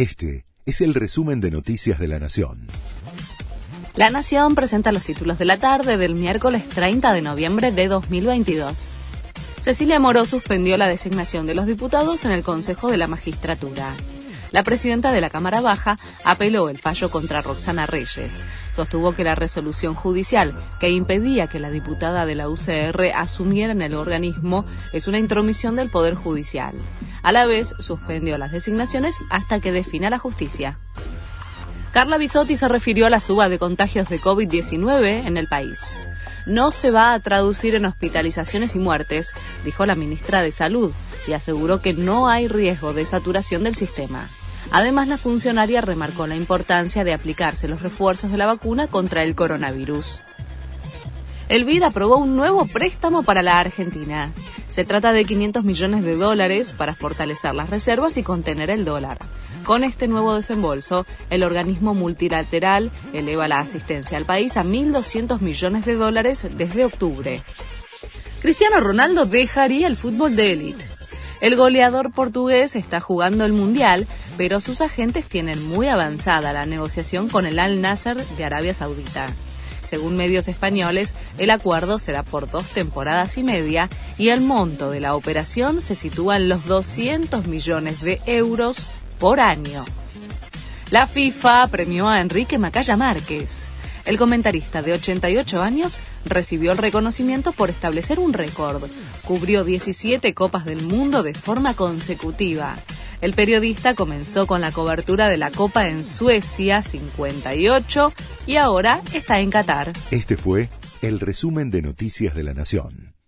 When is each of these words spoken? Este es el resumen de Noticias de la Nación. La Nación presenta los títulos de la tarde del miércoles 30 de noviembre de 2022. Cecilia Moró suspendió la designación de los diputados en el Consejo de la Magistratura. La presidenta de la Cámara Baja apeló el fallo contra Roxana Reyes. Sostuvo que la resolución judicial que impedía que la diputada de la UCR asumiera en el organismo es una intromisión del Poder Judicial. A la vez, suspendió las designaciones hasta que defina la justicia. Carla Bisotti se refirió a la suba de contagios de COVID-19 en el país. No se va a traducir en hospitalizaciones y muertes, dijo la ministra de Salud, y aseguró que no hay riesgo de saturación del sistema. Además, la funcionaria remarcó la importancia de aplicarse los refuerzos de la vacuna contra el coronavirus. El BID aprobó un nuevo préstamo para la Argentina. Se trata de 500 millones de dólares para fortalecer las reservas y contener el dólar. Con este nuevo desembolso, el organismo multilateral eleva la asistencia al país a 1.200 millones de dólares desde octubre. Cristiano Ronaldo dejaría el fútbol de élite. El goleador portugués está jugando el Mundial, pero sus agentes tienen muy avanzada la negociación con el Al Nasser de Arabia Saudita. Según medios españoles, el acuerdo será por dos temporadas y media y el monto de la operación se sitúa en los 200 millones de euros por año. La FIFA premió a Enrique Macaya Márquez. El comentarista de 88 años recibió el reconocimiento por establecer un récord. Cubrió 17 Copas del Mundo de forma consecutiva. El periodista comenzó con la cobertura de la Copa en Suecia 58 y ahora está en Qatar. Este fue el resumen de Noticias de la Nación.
Este 0.00 0.46
es 0.64 0.80
el 0.80 0.94
resumen 0.94 1.42
de 1.42 1.50
Noticias 1.50 1.98
de 1.98 2.08
la 2.08 2.18
Nación. 2.18 2.68
La 3.96 4.08
Nación 4.08 4.54
presenta 4.54 4.92
los 4.92 5.04
títulos 5.04 5.38
de 5.38 5.44
la 5.44 5.58
tarde 5.58 5.98
del 5.98 6.14
miércoles 6.14 6.66
30 6.70 7.12
de 7.12 7.20
noviembre 7.20 7.70
de 7.70 7.86
2022. 7.86 8.94
Cecilia 9.60 10.00
Moró 10.00 10.24
suspendió 10.24 10.78
la 10.78 10.86
designación 10.86 11.44
de 11.44 11.54
los 11.54 11.66
diputados 11.66 12.24
en 12.24 12.32
el 12.32 12.42
Consejo 12.42 12.90
de 12.90 12.96
la 12.96 13.08
Magistratura. 13.08 13.92
La 14.52 14.62
presidenta 14.62 15.12
de 15.12 15.20
la 15.20 15.28
Cámara 15.28 15.60
Baja 15.60 15.96
apeló 16.24 16.70
el 16.70 16.78
fallo 16.78 17.10
contra 17.10 17.42
Roxana 17.42 17.84
Reyes. 17.84 18.42
Sostuvo 18.74 19.12
que 19.12 19.22
la 19.22 19.34
resolución 19.34 19.94
judicial 19.94 20.58
que 20.80 20.88
impedía 20.88 21.46
que 21.46 21.60
la 21.60 21.70
diputada 21.70 22.24
de 22.24 22.36
la 22.36 22.48
UCR 22.48 23.12
asumiera 23.14 23.72
en 23.72 23.82
el 23.82 23.92
organismo 23.92 24.64
es 24.94 25.08
una 25.08 25.18
intromisión 25.18 25.76
del 25.76 25.90
Poder 25.90 26.14
Judicial. 26.14 26.72
A 27.22 27.32
la 27.32 27.46
vez, 27.46 27.74
suspendió 27.78 28.38
las 28.38 28.52
designaciones 28.52 29.16
hasta 29.30 29.60
que 29.60 29.72
defina 29.72 30.10
la 30.10 30.18
justicia. 30.18 30.78
Carla 31.92 32.18
Bisotti 32.18 32.56
se 32.56 32.68
refirió 32.68 33.06
a 33.06 33.10
la 33.10 33.18
suba 33.18 33.48
de 33.48 33.58
contagios 33.58 34.08
de 34.08 34.20
COVID-19 34.20 35.26
en 35.26 35.36
el 35.36 35.48
país. 35.48 35.96
No 36.46 36.70
se 36.70 36.92
va 36.92 37.12
a 37.12 37.20
traducir 37.20 37.74
en 37.74 37.84
hospitalizaciones 37.84 38.76
y 38.76 38.78
muertes, 38.78 39.32
dijo 39.64 39.84
la 39.86 39.96
ministra 39.96 40.40
de 40.40 40.52
Salud, 40.52 40.92
y 41.26 41.32
aseguró 41.32 41.82
que 41.82 41.92
no 41.92 42.28
hay 42.28 42.46
riesgo 42.46 42.92
de 42.92 43.04
saturación 43.04 43.64
del 43.64 43.74
sistema. 43.74 44.28
Además, 44.70 45.08
la 45.08 45.16
funcionaria 45.16 45.80
remarcó 45.80 46.28
la 46.28 46.36
importancia 46.36 47.02
de 47.02 47.12
aplicarse 47.12 47.66
los 47.66 47.82
refuerzos 47.82 48.30
de 48.30 48.38
la 48.38 48.46
vacuna 48.46 48.86
contra 48.86 49.24
el 49.24 49.34
coronavirus. 49.34 50.20
El 51.48 51.64
BID 51.64 51.82
aprobó 51.82 52.18
un 52.18 52.36
nuevo 52.36 52.66
préstamo 52.66 53.24
para 53.24 53.42
la 53.42 53.58
Argentina. 53.58 54.30
Se 54.70 54.84
trata 54.84 55.12
de 55.12 55.24
500 55.24 55.64
millones 55.64 56.04
de 56.04 56.14
dólares 56.16 56.72
para 56.76 56.94
fortalecer 56.94 57.54
las 57.54 57.70
reservas 57.70 58.16
y 58.16 58.22
contener 58.22 58.70
el 58.70 58.84
dólar. 58.84 59.18
Con 59.64 59.82
este 59.82 60.06
nuevo 60.06 60.36
desembolso, 60.36 61.06
el 61.28 61.42
organismo 61.42 61.92
multilateral 61.92 62.90
eleva 63.12 63.48
la 63.48 63.58
asistencia 63.58 64.16
al 64.16 64.24
país 64.24 64.56
a 64.56 64.62
1.200 64.62 65.40
millones 65.40 65.84
de 65.84 65.94
dólares 65.94 66.46
desde 66.56 66.84
octubre. 66.84 67.42
Cristiano 68.40 68.80
Ronaldo 68.80 69.26
dejaría 69.26 69.88
el 69.88 69.96
fútbol 69.96 70.36
de 70.36 70.52
élite. 70.52 70.84
El 71.40 71.56
goleador 71.56 72.12
portugués 72.12 72.76
está 72.76 73.00
jugando 73.00 73.44
el 73.44 73.52
Mundial, 73.52 74.06
pero 74.36 74.60
sus 74.60 74.80
agentes 74.80 75.26
tienen 75.26 75.66
muy 75.68 75.88
avanzada 75.88 76.52
la 76.52 76.64
negociación 76.64 77.28
con 77.28 77.44
el 77.46 77.58
Al 77.58 77.80
Nasser 77.80 78.24
de 78.24 78.44
Arabia 78.44 78.74
Saudita. 78.74 79.26
Según 79.90 80.16
medios 80.16 80.46
españoles, 80.46 81.14
el 81.36 81.50
acuerdo 81.50 81.98
será 81.98 82.22
por 82.22 82.48
dos 82.48 82.68
temporadas 82.68 83.36
y 83.38 83.42
media 83.42 83.90
y 84.18 84.28
el 84.28 84.40
monto 84.40 84.88
de 84.92 85.00
la 85.00 85.16
operación 85.16 85.82
se 85.82 85.96
sitúa 85.96 86.36
en 86.36 86.48
los 86.48 86.64
200 86.66 87.48
millones 87.48 88.00
de 88.00 88.20
euros 88.26 88.86
por 89.18 89.40
año. 89.40 89.84
La 90.90 91.08
FIFA 91.08 91.66
premió 91.66 92.08
a 92.08 92.20
Enrique 92.20 92.56
Macaya 92.56 92.96
Márquez. 92.96 93.66
El 94.04 94.16
comentarista 94.16 94.80
de 94.80 94.92
88 94.92 95.60
años 95.60 95.98
recibió 96.24 96.70
el 96.70 96.78
reconocimiento 96.78 97.50
por 97.50 97.68
establecer 97.68 98.20
un 98.20 98.32
récord. 98.32 98.84
Cubrió 99.24 99.64
17 99.64 100.34
Copas 100.34 100.66
del 100.66 100.82
Mundo 100.82 101.24
de 101.24 101.34
forma 101.34 101.74
consecutiva. 101.74 102.76
El 103.20 103.34
periodista 103.34 103.94
comenzó 103.94 104.46
con 104.46 104.62
la 104.62 104.72
cobertura 104.72 105.28
de 105.28 105.36
la 105.36 105.50
Copa 105.50 105.88
en 105.88 106.04
Suecia 106.04 106.82
58 106.82 108.12
y 108.46 108.56
ahora 108.56 109.02
está 109.12 109.40
en 109.40 109.50
Qatar. 109.50 109.92
Este 110.10 110.38
fue 110.38 110.70
el 111.02 111.20
resumen 111.20 111.70
de 111.70 111.82
Noticias 111.82 112.34
de 112.34 112.44
la 112.44 112.54
Nación. 112.54 113.19